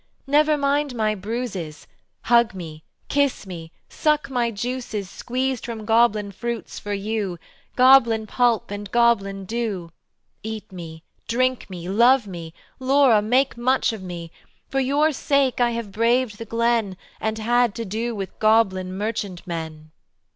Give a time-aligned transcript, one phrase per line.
[0.25, 1.85] Never mind my bruises,
[2.23, 7.37] Hug me, kiss me, suck my juices Squeezed from goblin fruits for you,
[7.75, 9.91] Goblin pulp and goblin dew.
[10.41, 14.31] Eat me, drink me, love me; Laura, make much of me:
[14.71, 19.45] For your sake I have braved the glen And had to do with goblin merchant
[19.45, 19.91] men."